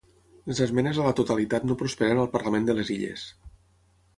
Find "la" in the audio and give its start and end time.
1.07-1.11